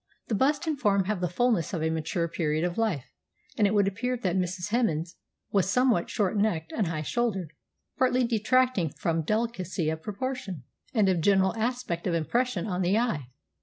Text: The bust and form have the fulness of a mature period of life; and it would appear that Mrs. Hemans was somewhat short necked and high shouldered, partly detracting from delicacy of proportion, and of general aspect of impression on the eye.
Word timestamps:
The 0.29 0.33
bust 0.33 0.65
and 0.65 0.79
form 0.79 1.03
have 1.03 1.21
the 1.21 1.29
fulness 1.29 1.73
of 1.75 1.83
a 1.83 1.91
mature 1.91 2.27
period 2.27 2.63
of 2.63 2.75
life; 2.75 3.05
and 3.55 3.67
it 3.67 3.73
would 3.75 3.87
appear 3.87 4.17
that 4.17 4.35
Mrs. 4.35 4.69
Hemans 4.69 5.15
was 5.51 5.69
somewhat 5.69 6.09
short 6.09 6.35
necked 6.35 6.71
and 6.71 6.87
high 6.87 7.03
shouldered, 7.03 7.53
partly 7.99 8.23
detracting 8.23 8.89
from 8.93 9.21
delicacy 9.21 9.91
of 9.91 10.01
proportion, 10.01 10.63
and 10.91 11.07
of 11.07 11.21
general 11.21 11.55
aspect 11.55 12.07
of 12.07 12.15
impression 12.15 12.65
on 12.65 12.81
the 12.81 12.97
eye. 12.97 13.27